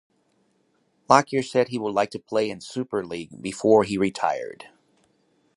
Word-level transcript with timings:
Lockyer 1.07 1.43
said 1.43 1.67
he 1.67 1.77
would 1.77 1.93
like 1.93 2.09
to 2.09 2.17
play 2.19 2.49
in 2.49 2.59
Super 2.59 3.05
League 3.05 3.39
before 3.39 3.83
he 3.83 3.99
retired. 3.99 4.67